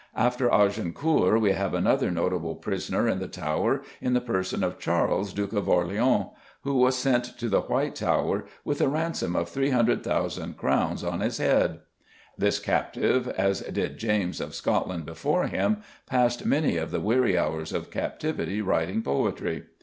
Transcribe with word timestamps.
After 0.15 0.51
Agincourt 0.51 1.39
we 1.41 1.51
have 1.51 1.75
another 1.75 2.09
notable 2.09 2.55
prisoner 2.55 3.07
in 3.07 3.19
the 3.19 3.27
Tower 3.27 3.83
in 4.01 4.13
the 4.13 4.19
person 4.19 4.63
of 4.63 4.79
Charles, 4.79 5.31
Duke 5.31 5.53
of 5.53 5.69
Orleans, 5.69 6.25
who 6.63 6.77
was 6.77 6.97
sent 6.97 7.37
to 7.37 7.47
the 7.49 7.61
White 7.61 7.93
Tower 7.93 8.45
"with 8.65 8.81
a 8.81 8.87
ransom 8.87 9.35
of 9.35 9.47
300,000 9.49 10.57
crowns 10.57 11.03
on 11.03 11.19
his 11.19 11.37
head." 11.37 11.81
This 12.35 12.57
captive, 12.57 13.27
as 13.27 13.59
did 13.61 13.99
James 13.99 14.41
of 14.41 14.55
Scotland 14.55 15.05
before 15.05 15.45
him, 15.45 15.83
passed 16.07 16.47
many 16.47 16.77
of 16.77 16.89
the 16.89 16.99
weary 16.99 17.37
hours 17.37 17.71
of 17.71 17.91
captivity 17.91 18.59
writing 18.59 19.03
poetry. 19.03 19.65